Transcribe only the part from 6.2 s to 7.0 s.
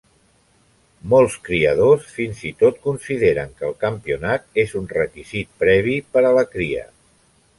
a la cria.